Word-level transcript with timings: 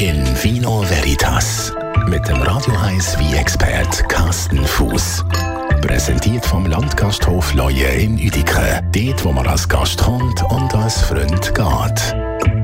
in 0.00 0.24
Vino 0.42 0.82
Veritas 0.82 1.72
mit 2.06 2.26
dem 2.28 2.42
Radio 2.42 2.74
1 2.76 3.18
wie 3.18 3.36
expert 3.36 4.08
Carsten 4.08 4.64
Fuß. 4.64 5.24
Präsentiert 5.80 6.44
vom 6.44 6.66
Landgasthof 6.66 7.54
Leue 7.54 7.86
in 7.86 8.14
Uedike. 8.14 8.82
Dort, 8.92 9.24
wo 9.24 9.32
man 9.32 9.46
als 9.46 9.68
Gast 9.68 10.02
kommt 10.02 10.42
und 10.50 10.74
als 10.74 11.00
Freund 11.02 11.54
geht. 11.54 12.16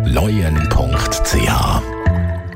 Leuen.ch 0.04 1.48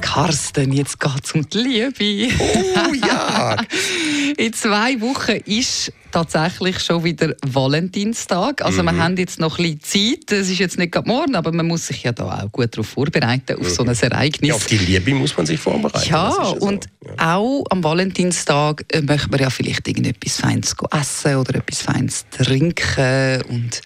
Carsten, 0.06 0.72
jetzt 0.72 1.00
geht 1.00 1.24
es 1.24 1.32
um 1.32 1.48
die 1.48 1.58
Liebe. 1.58 2.32
Oh 2.76 2.94
ja! 3.06 3.56
In 4.38 4.52
zwei 4.52 5.00
Wochen 5.00 5.40
ist 5.46 5.92
tatsächlich 6.12 6.78
schon 6.78 7.02
wieder 7.02 7.34
Valentinstag. 7.44 8.62
Also 8.62 8.82
mhm. 8.82 8.86
wir 8.86 9.02
haben 9.02 9.16
jetzt 9.16 9.40
noch 9.40 9.58
ein 9.58 9.76
bisschen 9.78 10.20
Zeit. 10.20 10.32
Es 10.32 10.48
ist 10.48 10.58
jetzt 10.58 10.78
nicht 10.78 10.92
gerade 10.92 11.08
morgen, 11.08 11.34
aber 11.34 11.50
man 11.50 11.66
muss 11.66 11.88
sich 11.88 12.04
ja 12.04 12.12
da 12.12 12.44
auch 12.44 12.52
gut 12.52 12.72
darauf 12.72 12.86
vorbereiten, 12.86 13.58
auf 13.58 13.66
mhm. 13.66 13.68
so 13.68 13.82
ein 13.82 13.96
Ereignis. 13.96 14.48
Ja, 14.48 14.54
auf 14.54 14.66
die 14.66 14.78
Liebe 14.78 15.12
muss 15.12 15.36
man 15.36 15.44
sich 15.44 15.58
vorbereiten. 15.58 16.08
Ja, 16.08 16.30
ja 16.30 16.48
und 16.50 16.86
ja. 17.04 17.36
auch 17.36 17.64
am 17.70 17.82
Valentinstag 17.82 18.84
äh, 18.92 19.02
möchte 19.02 19.28
man 19.28 19.40
ja 19.40 19.50
vielleicht 19.50 19.88
irgendetwas 19.88 20.36
Feines 20.36 20.76
essen 20.92 21.36
oder 21.36 21.56
etwas 21.56 21.82
Feines 21.82 22.26
trinken 22.30 23.42
und 23.48 23.82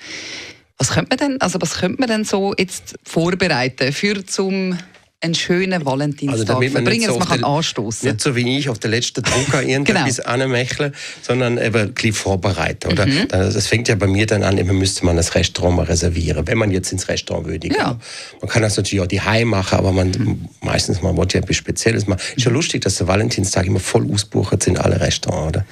was 0.77 0.91
könnte 0.91 1.09
man 1.11 1.19
denn, 1.19 1.41
also 1.41 1.61
was 1.61 1.79
könnte 1.79 1.99
man 1.99 2.09
denn 2.09 2.25
so 2.25 2.55
jetzt 2.57 2.99
vorbereiten 3.05 3.93
für 3.93 4.25
zum 4.25 4.79
einen 5.23 5.35
schönen 5.35 5.85
Valentinstag 5.85 6.57
also 6.57 6.71
verbringen, 6.71 7.07
so 7.07 7.19
dass 7.19 7.29
man 7.29 7.41
kann 7.41 7.45
anstoßen 7.45 8.09
Nicht 8.09 8.23
so 8.23 8.35
wie 8.37 8.59
ich 8.59 8.71
auf 8.71 8.79
der 8.79 8.91
letzten 8.91 9.23
Drucker 9.23 9.63
irgendetwas 9.67 10.17
genau. 10.17 10.29
anmächeln, 10.29 10.95
sondern 11.21 11.59
eben 11.59 11.95
ein 11.95 12.13
vorbereiten. 12.13 12.91
Oder? 12.91 13.07
Mhm. 13.07 13.29
Das 13.29 13.67
fängt 13.67 13.89
ja 13.89 13.97
bei 13.97 14.07
mir 14.07 14.27
dann 14.27 14.43
an, 14.43 14.57
immer 14.57 14.73
müsste 14.73 15.05
man 15.05 15.17
das 15.17 15.35
Restaurant 15.35 15.77
mal 15.77 15.85
reservieren, 15.85 16.47
wenn 16.47 16.57
man 16.57 16.71
jetzt 16.71 16.91
ins 16.91 17.09
Restaurant 17.09 17.47
würde. 17.47 17.69
Ja. 17.69 17.99
Man 18.41 18.49
kann 18.49 18.63
das 18.63 18.79
natürlich 18.79 19.03
auch 19.03 19.09
die 19.09 19.21
Heim 19.21 19.49
machen, 19.49 19.79
aber 19.79 19.93
man 19.93 20.11
mhm. 20.11 20.49
meistens 20.63 21.03
man 21.03 21.17
wollte 21.17 21.37
ja 21.37 21.43
etwas 21.43 21.57
Spezielles 21.57 22.07
machen. 22.07 22.21
Ist 22.37 22.47
ja 22.47 22.51
lustig, 22.51 22.81
dass 22.83 22.97
der 22.97 23.07
Valentinstag 23.07 23.67
immer 23.67 23.81
voll 23.81 24.11
ausbucht 24.11 24.63
sind, 24.63 24.79
alle 24.79 25.01
Restaurants, 25.01 25.49
oder? 25.49 25.67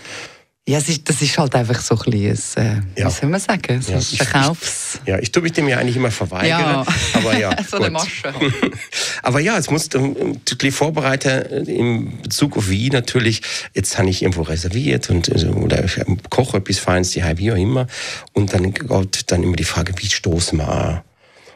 Ja, 0.68 0.76
ist, 0.76 1.08
das 1.08 1.22
ist 1.22 1.38
halt 1.38 1.54
einfach 1.54 1.80
so 1.80 1.94
ein 1.94 2.10
bisschen, 2.10 2.84
äh, 2.94 3.00
ja. 3.00 3.06
wie 3.06 3.10
soll 3.10 3.30
man 3.30 3.40
sagen, 3.40 3.80
so 3.80 3.92
ja, 3.92 3.98
ich, 4.00 4.18
Verkaufs... 4.18 5.00
Ich, 5.02 5.08
ja, 5.08 5.18
ich 5.18 5.32
tue 5.32 5.42
mich 5.42 5.52
dem 5.52 5.66
ja 5.66 5.78
eigentlich 5.78 5.96
immer 5.96 6.10
verweigern. 6.10 6.60
Ja. 6.60 6.86
Aber 7.14 7.38
ja, 7.38 7.56
so 7.70 7.78
eine 7.78 7.88
Masche. 7.88 8.34
aber 9.22 9.40
ja, 9.40 9.56
jetzt 9.56 9.70
musst 9.70 9.94
du 9.94 9.98
ein 9.98 10.40
bisschen 10.40 10.72
vorbereiten 10.72 11.66
in 11.66 12.20
Bezug 12.20 12.58
auf 12.58 12.68
Wien 12.68 12.92
natürlich. 12.92 13.40
Jetzt 13.72 13.96
habe 13.96 14.10
ich 14.10 14.20
irgendwo 14.20 14.42
reserviert 14.42 15.08
und, 15.08 15.28
äh, 15.28 15.46
oder 15.46 15.82
ich 15.86 16.02
koche 16.28 16.58
etwas 16.58 16.78
Feines, 16.78 17.12
die 17.12 17.22
wie 17.22 17.50
auch 17.50 17.56
immer. 17.56 17.86
Und 18.34 18.52
dann 18.52 18.74
kommt 18.74 19.32
dann 19.32 19.42
immer 19.42 19.56
die 19.56 19.64
Frage, 19.64 19.94
wie 19.96 20.10
stoßen 20.10 20.58
wir 20.58 20.68
an? 20.68 21.00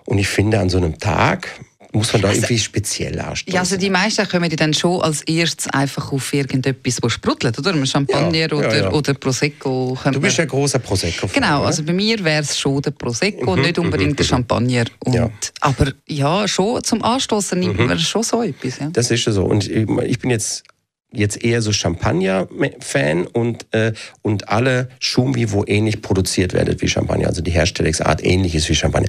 Und 0.07 0.17
ich 0.17 0.29
finde, 0.29 0.59
an 0.59 0.71
so 0.71 0.79
einem 0.79 0.99
Tag, 0.99 1.49
muss 1.93 2.13
man 2.13 2.23
da 2.23 2.29
also, 2.29 2.41
irgendwie 2.41 2.59
speziell 2.59 3.21
anstoßen? 3.21 3.53
Ja, 3.53 3.61
also 3.61 3.77
die 3.77 3.91
meisten 3.91 4.27
kommen 4.29 4.49
dann 4.57 4.73
schon 4.75 5.01
als 5.03 5.23
erstes 5.23 5.69
einfach 5.69 6.11
auf 6.13 6.33
irgendetwas, 6.33 6.97
das 6.97 7.13
sprudelt, 7.13 7.59
oder? 7.59 7.75
Ein 7.75 7.87
Champagner 7.87 8.39
ja, 8.39 8.47
oder, 8.47 8.77
ja, 8.77 8.85
ja. 8.85 8.93
oder 8.93 9.15
Prosecco. 9.15 9.99
Du 10.11 10.21
bist 10.21 10.41
ein 10.41 10.49
großer 10.49 10.79
prosecco 10.79 11.27
-Fan, 11.27 11.35
Genau, 11.35 11.65
also 11.65 11.83
bei 11.83 11.93
mir 11.93 12.23
wäre 12.25 12.43
es 12.43 12.59
schon 12.59 12.81
der 12.81 12.93
Prosecco, 12.93 13.57
mhm, 13.57 13.63
nicht 13.63 13.79
unbedingt 13.79 14.13
mhm, 14.13 14.17
der 14.17 14.25
mhm. 14.25 14.29
Champagner. 14.29 14.85
Und, 15.01 15.53
Aber 15.61 15.93
ja, 16.09 16.49
schon 16.49 16.83
zum 16.83 17.03
Anstoßen 17.03 17.59
nimmt 17.59 17.79
mhm. 17.79 17.87
man 17.87 17.99
schon 17.99 18.23
so 18.23 18.43
etwas. 18.43 18.79
Ja. 18.79 18.89
Das 18.91 19.11
ist 19.11 19.25
so. 19.25 19.45
Und 19.45 19.69
ich 19.69 20.19
bin 20.19 20.31
jetzt 20.31 20.65
jetzt 21.13 21.43
eher 21.45 21.63
so 21.63 21.73
Champagner-Fan 21.73 23.27
und, 23.27 23.67
äh, 23.73 23.93
und 24.23 24.49
alle 24.49 24.89
Schumi, 24.99 25.53
wo 25.53 25.65
ähnlich 25.67 26.03
produziert 26.03 26.53
werden 26.53 26.81
wie 26.81 26.89
Champagner, 26.89 27.29
also 27.29 27.43
die 27.43 27.51
Herstellungsart 27.51 28.25
ähnlich 28.25 28.55
ist 28.55 28.69
wie 28.69 28.75
Champagner. 28.75 29.09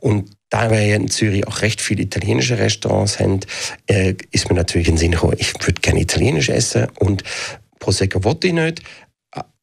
Und 0.00 0.30
da 0.50 0.70
wir 0.70 0.84
ja 0.84 0.96
in 0.96 1.08
Zürich 1.08 1.46
auch 1.46 1.62
recht 1.62 1.80
viele 1.80 2.02
italienische 2.02 2.58
Restaurants 2.58 3.18
haben, 3.18 3.40
äh, 3.86 4.14
ist 4.30 4.48
mir 4.48 4.56
natürlich 4.56 4.88
ein 4.88 4.96
Sinn 4.96 5.14
ich 5.38 5.54
würde 5.54 5.80
gerne 5.80 6.00
italienisch 6.00 6.48
essen 6.48 6.86
und 6.98 7.24
Prosecco 7.78 8.24
ich 8.48 8.52
nicht. 8.52 8.82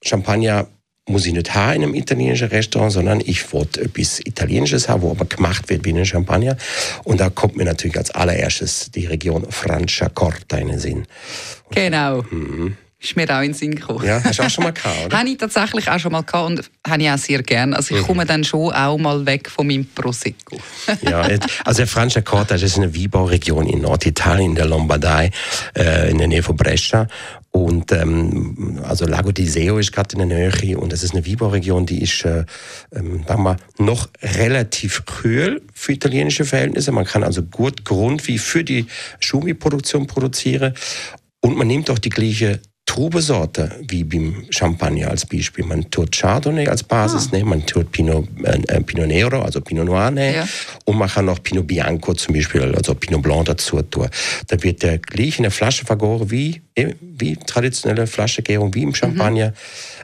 Champagner 0.04 0.68
muss 1.08 1.26
ich 1.26 1.34
nicht 1.34 1.54
haben 1.56 1.76
in 1.78 1.84
einem 1.84 1.96
italienischen 1.96 2.50
Restaurant, 2.50 2.92
sondern 2.92 3.22
ich 3.22 3.52
wollte 3.54 3.82
etwas 3.82 4.20
Italienisches 4.20 4.88
haben, 4.88 5.02
wo 5.02 5.12
aber 5.12 5.26
gemacht 5.26 5.70
wird 5.70 5.84
wie 5.86 5.94
ein 5.94 6.06
Champagner. 6.06 6.58
Und 7.04 7.20
da 7.20 7.30
kommt 7.30 7.58
mir 7.58 7.66
natürlich 7.66 7.98
als 7.98 8.12
allererstes 8.12 8.92
die 8.92 9.08
Region 9.08 9.46
Franciacorta 9.50 10.58
in 10.58 10.70
den 10.70 10.80
Sinn. 10.80 11.08
Genau. 11.72 12.24
Mhm. 12.30 12.78
Ist 13.04 13.16
mir 13.16 13.28
auch 13.36 13.40
in 13.40 13.48
den 13.48 13.54
Sinn 13.56 13.74
gekommen. 13.74 14.06
Ja, 14.06 14.24
hast 14.24 14.38
du 14.38 14.44
auch 14.44 14.50
schon 14.50 14.64
mal 14.64 14.74
gehabt, 14.74 15.06
oder? 15.08 15.18
habe 15.18 15.30
ich 15.30 15.38
tatsächlich 15.38 15.90
auch 15.90 15.98
schon 15.98 16.12
mal 16.12 16.22
gehabt 16.22 16.46
und 16.46 16.70
habe 16.88 17.02
ich 17.02 17.10
auch 17.10 17.18
sehr 17.18 17.42
gerne. 17.42 17.76
Also 17.76 17.96
ich 17.96 18.02
mhm. 18.02 18.06
komme 18.06 18.26
dann 18.28 18.44
schon 18.44 18.72
auch 18.72 18.98
mal 19.00 19.26
weg 19.26 19.50
von 19.50 19.66
meinem 19.66 19.88
Prosecco. 19.88 20.60
ja, 21.02 21.28
also 21.66 21.86
Franciacorta 21.88 22.56
ist 22.56 22.78
eine 22.78 22.96
Weinbauregion 22.96 23.66
in 23.66 23.82
Norditalien, 23.82 24.52
in 24.52 24.56
der 24.56 24.68
Lombardei, 24.68 25.32
äh, 25.76 26.12
in 26.12 26.20
der 26.20 26.28
Nähe 26.28 26.44
von 26.44 26.56
Brescia. 26.56 27.08
Und 27.52 27.92
ähm, 27.92 28.80
also 28.84 29.06
Lago 29.06 29.34
di 29.34 29.46
Seo 29.46 29.78
ist 29.78 29.92
gerade 29.92 30.14
in 30.16 30.30
der 30.30 30.52
Nähe 30.52 30.78
und 30.78 30.94
das 30.94 31.04
ist 31.04 31.14
eine 31.14 31.26
Weinbauregion, 31.26 31.86
die 31.86 32.02
ist 32.02 32.24
äh, 32.24 32.46
ähm, 32.94 33.24
sagen 33.28 33.44
wir, 33.44 33.58
noch 33.78 34.10
relativ 34.22 35.06
kühl 35.06 35.62
für 35.74 35.92
italienische 35.92 36.46
Verhältnisse. 36.46 36.94
Man 36.94 37.06
kann 37.06 37.24
also 37.24 37.44
gut 37.44 37.84
Grund 37.84 38.28
wie 38.28 38.38
für 38.38 38.64
die 38.64 38.86
Schumi-Produktion 39.20 40.08
produzieren 40.08 40.74
und 41.42 41.58
man 41.58 41.68
nimmt 41.68 41.90
auch 41.90 42.00
die 42.00 42.10
gleiche 42.10 42.62
Trubesorte, 42.92 43.72
wie 43.88 44.04
beim 44.04 44.44
Champagner 44.50 45.12
als 45.12 45.26
Beispiel. 45.26 45.64
Man 45.64 45.90
tut 45.90 46.12
Chardonnay 46.12 46.68
als 46.68 46.84
Basis 46.84 47.30
ah. 47.32 47.38
nehmen, 47.38 47.50
man 47.52 47.66
tut 47.66 47.90
Pinot, 47.90 48.28
äh, 48.44 48.60
äh, 48.68 48.82
Pinot 48.82 49.08
Nero, 49.08 49.42
also 49.42 49.62
Pinot 49.62 49.86
Noir 49.86 50.12
nehmen 50.12 50.36
ja. 50.36 50.48
und 50.84 50.98
man 50.98 51.08
kann 51.08 51.30
auch 51.30 51.42
Pinot 51.42 51.68
Bianco 51.68 52.14
zum 52.14 52.36
Beispiel, 52.36 52.76
also 52.76 52.94
Pinot 52.94 53.22
Blanc 53.22 53.46
dazu 53.46 53.82
tun. 53.82 54.10
Da 54.48 54.62
wird 54.62 54.84
der 54.84 54.98
gleich 54.98 55.38
in 55.38 55.44
der 55.44 55.52
Flasche 55.52 55.86
vergoren 55.86 56.30
wie, 56.32 56.62
eh, 56.76 56.94
wie 57.00 57.38
traditionelle 57.38 58.08
Flaschengärung, 58.08 58.76
wie 58.76 58.84
im 58.84 58.94
Champagner. 58.94 59.52
Mhm. 59.52 59.54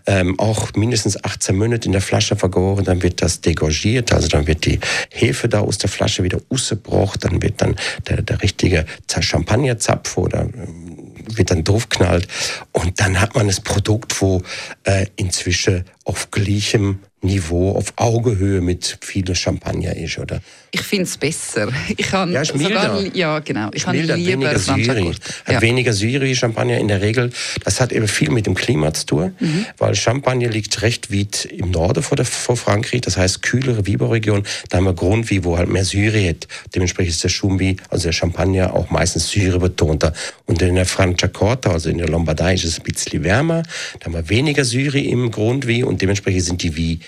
Ähm, 0.10 0.40
auch 0.40 0.74
mindestens 0.76 1.22
18 1.22 1.58
Monate 1.58 1.88
in 1.88 1.92
der 1.92 2.00
Flasche 2.00 2.38
vergoren, 2.38 2.86
dann 2.86 3.04
wird 3.04 3.22
das 3.22 3.42
degorgiert, 3.42 4.14
also 4.14 4.30
dann 4.30 4.48
wird 4.48 4.66
die 4.66 4.80
Hefe 5.12 5.50
da 5.50 5.60
aus 5.60 5.78
der 5.78 5.90
Flasche 5.90 6.24
wieder 6.24 6.40
ausgebrochen, 6.48 7.20
dann 7.20 7.42
wird 7.42 7.62
dann 7.62 7.76
der, 8.08 8.22
der 8.22 8.42
richtige 8.42 8.86
Champagnerzapf 9.20 10.16
oder 10.18 10.44
ähm, 10.44 10.87
wird 11.36 11.52
dann 11.52 11.64
draufknallt. 11.64 12.28
Und 12.72 13.00
dann 13.00 13.20
hat 13.20 13.36
man 13.36 13.48
das 13.48 13.62
Produkt, 13.62 14.22
wo 14.22 14.42
äh, 14.84 15.08
inzwischen 15.16 15.86
auf 16.08 16.32
gleichem 16.32 17.00
Niveau, 17.22 17.72
auf 17.72 17.94
Augenhöhe 17.96 18.62
mit 18.62 19.00
vielen 19.02 19.34
Champagner 19.34 19.96
ist, 19.96 20.20
oder? 20.20 20.40
Ich 20.72 20.82
finde 20.82 21.06
es 21.06 21.18
besser. 21.18 21.70
Ich 21.98 22.10
kann 22.10 22.32
ja, 22.32 22.42
ist. 22.42 22.58
Sogar, 22.58 23.02
ja, 23.16 23.40
genau. 23.40 23.70
Ich 23.74 23.88
habe 23.88 23.98
lieber. 23.98 24.14
Hat 24.14 25.54
ja. 25.54 25.62
weniger 25.62 25.94
Syri, 25.94 26.36
Champagner 26.36 26.78
in 26.78 26.88
der 26.88 27.02
Regel. 27.02 27.32
Das 27.64 27.82
hat 27.82 27.92
eben 27.92 28.08
viel 28.08 28.30
mit 28.30 28.46
dem 28.46 28.54
Klima 28.54 28.94
zu 28.94 29.06
tun, 29.08 29.36
mhm. 29.40 29.66
weil 29.80 29.96
Champagner 29.96 30.50
liegt 30.50 30.84
recht 30.84 31.12
weit 31.12 31.46
im 31.46 31.72
Norden 31.72 32.04
vor, 32.04 32.16
der, 32.18 32.26
vor 32.26 32.56
Frankreich, 32.56 33.02
das 33.02 33.18
heißt 33.18 33.42
kühlere 33.42 33.88
Wieberregion. 33.88 34.44
Da 34.70 34.78
haben 34.78 34.86
wir 34.86 34.94
Grundwie, 34.94 35.44
wo 35.44 35.58
halt 35.58 35.70
mehr 35.70 35.86
Syri 35.86 36.28
hat. 36.28 36.48
Dementsprechend 36.76 37.16
ist 37.16 37.24
der 37.24 37.30
Schumbi, 37.30 37.78
also 37.90 38.04
der 38.04 38.14
Champagner, 38.14 38.76
auch 38.76 38.92
meistens 38.92 39.30
Syre 39.30 39.58
betonter. 39.58 40.14
Und 40.46 40.62
in 40.62 40.76
der 40.76 40.86
Franciacorta, 40.86 41.72
also 41.72 41.90
in 41.90 41.98
der 41.98 42.10
Lombardei, 42.10 42.54
ist 42.54 42.64
es 42.64 42.80
ein 42.80 42.84
bisschen 42.84 43.24
wärmer. 43.24 43.64
Da 44.00 44.06
haben 44.06 44.14
wir 44.14 44.30
weniger 44.30 44.64
Syri 44.64 45.08
im 45.08 45.32
Grundwie 45.32 45.84
und 45.84 45.97
dementsprechend 45.98 46.44
sind 46.44 46.64
die 46.64 46.76
wie 46.76 47.00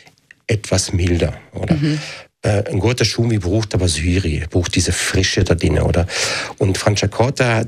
etwas 0.47 0.93
milder, 0.93 1.33
oder? 1.53 1.75
Mhm. 1.75 1.99
Äh, 2.41 2.63
ein 2.69 2.79
guter 2.79 3.03
Schumi 3.03 3.37
braucht 3.37 3.73
aber 3.73 3.89
Syri, 3.89 4.45
braucht 4.49 4.73
diese 4.73 4.93
Frische 4.93 5.43
da 5.43 5.55
drin, 5.55 5.77
oder? 5.79 6.07
Und 6.57 6.77
Franciacorta 6.77 7.65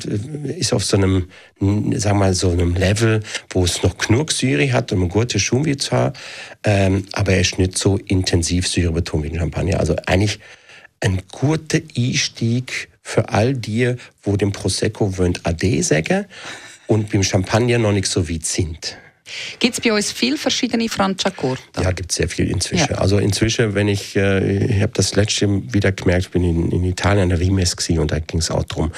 ist 0.57 0.71
auf 0.71 0.85
so 0.85 0.95
einem, 0.95 1.27
wir 1.59 2.13
mal, 2.13 2.33
so 2.33 2.51
einem 2.51 2.75
Level, 2.75 3.21
wo 3.49 3.65
es 3.65 3.83
noch 3.83 3.97
genug 3.97 4.31
Syri 4.31 4.69
hat, 4.69 4.93
um 4.93 5.03
ein 5.03 5.09
guter 5.09 5.39
Schumi 5.39 5.75
zu 5.75 5.91
haben, 5.91 6.17
ähm, 6.63 7.05
aber 7.11 7.33
er 7.33 7.41
ist 7.41 7.59
nicht 7.59 7.77
so 7.77 7.97
intensiv 7.97 8.65
Syre 8.65 8.95
wie 8.95 9.29
ein 9.29 9.37
Champagner. 9.37 9.79
Also 9.79 9.97
eigentlich 10.05 10.39
ein 11.01 11.21
guter 11.29 11.79
Einstieg 11.97 12.89
für 13.01 13.27
all 13.27 13.53
die, 13.53 13.95
wo 14.23 14.37
dem 14.37 14.53
Prosecco 14.53 15.17
wollen 15.17 15.37
Ade 15.43 15.83
sagen 15.83 16.25
und 16.87 17.09
beim 17.11 17.23
Champagner 17.23 17.77
noch 17.77 17.91
nicht 17.91 18.07
so 18.07 18.29
weit 18.29 18.45
sind. 18.45 18.97
Gibt 19.59 19.75
es 19.75 19.81
bei 19.81 19.93
uns 19.93 20.11
viele 20.11 20.37
verschiedene 20.37 20.89
Franciacorta? 20.89 21.81
Ja, 21.81 21.91
gibt 21.91 22.11
es 22.11 22.17
sehr 22.17 22.29
viel 22.29 22.49
inzwischen. 22.49 22.91
Ja. 22.91 22.97
Also 22.97 23.17
inzwischen, 23.17 23.75
wenn 23.75 23.87
ich, 23.87 24.15
äh, 24.15 24.65
ich 24.65 24.81
habe 24.81 24.93
das 24.93 25.15
letzte 25.15 25.47
wieder 25.73 25.91
gemerkt, 25.91 26.25
ich 26.25 26.31
bin 26.31 26.43
in, 26.43 26.71
in 26.71 26.83
Italien 26.83 27.23
an 27.23 27.29
der 27.29 27.39
Rimes 27.39 27.75
und 27.89 28.11
da 28.11 28.19
ging 28.19 28.39
es 28.39 28.51
auch 28.51 28.63
darum, 28.63 28.91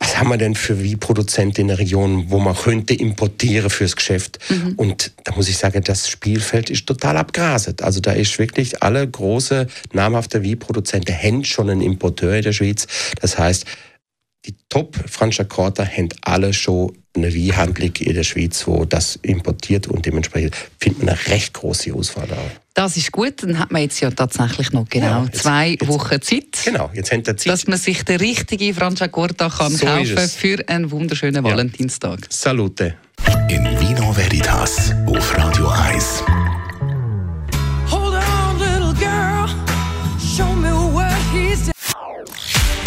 was 0.00 0.16
haben 0.16 0.28
wir 0.28 0.36
denn 0.36 0.54
für 0.54 0.82
wie 0.82 0.96
Produzenten 0.96 1.62
in 1.62 1.68
der 1.68 1.78
Region, 1.78 2.30
wo 2.30 2.38
man 2.38 2.54
könnte 2.54 2.94
importieren 2.94 3.68
fürs 3.68 3.96
Geschäft? 3.96 4.38
Mhm. 4.48 4.74
Und 4.76 5.12
da 5.24 5.34
muss 5.34 5.48
ich 5.48 5.58
sagen, 5.58 5.82
das 5.82 6.08
Spielfeld 6.08 6.70
ist 6.70 6.86
total 6.86 7.16
abgraset. 7.16 7.82
Also 7.82 8.00
da 8.00 8.12
ist 8.12 8.38
wirklich 8.38 8.82
alle 8.82 9.06
große 9.08 9.66
namhafte 9.92 10.42
wie 10.42 10.54
Produzenten 10.54 11.12
haben 11.12 11.44
schon 11.44 11.68
einen 11.68 11.80
Importeur 11.80 12.36
in 12.36 12.42
der 12.42 12.52
Schweiz. 12.52 12.86
Das 13.20 13.38
heißt, 13.38 13.64
die 14.46 14.54
Top 14.68 14.96
Franciacorta 15.06 15.84
haben 15.84 16.08
alle 16.22 16.52
schon 16.52 16.96
eine 17.18 17.34
Weinhandlung 17.34 17.92
in 17.96 18.14
der 18.14 18.22
Schweiz, 18.22 18.66
wo 18.66 18.84
das 18.84 19.18
importiert 19.22 19.86
und 19.86 20.04
dementsprechend 20.06 20.56
findet 20.78 21.04
man 21.04 21.14
eine 21.14 21.26
recht 21.28 21.54
große 21.54 21.92
Auswahl 21.94 22.26
da. 22.28 22.36
Das 22.74 22.96
ist 22.96 23.10
gut, 23.10 23.42
dann 23.42 23.58
hat 23.58 23.72
man 23.72 23.82
jetzt 23.82 24.00
ja 24.00 24.10
tatsächlich 24.10 24.72
noch 24.72 24.88
genau 24.88 25.06
ja, 25.06 25.24
jetzt, 25.24 25.42
zwei 25.42 25.70
jetzt, 25.70 25.88
Wochen 25.88 26.22
Zeit. 26.22 26.44
Genau, 26.64 26.90
jetzt 26.94 27.10
haben 27.10 27.26
wir 27.26 27.36
Zeit. 27.36 27.52
Dass 27.52 27.66
man 27.66 27.78
sich 27.78 28.04
den 28.04 28.18
richtigen 28.18 28.72
Franciacorta 28.72 29.48
kann 29.48 29.72
so 29.72 29.86
kaufen 29.86 30.28
für 30.28 30.68
einen 30.68 30.90
wunderschönen 30.90 31.44
ja. 31.44 31.50
Valentinstag. 31.50 32.20
Salute. 32.28 32.94
In 33.48 33.64
Vino 33.80 34.16
Veritas 34.16 34.92
auf 35.06 35.36
Radio 35.36 35.68
1. 35.68 36.22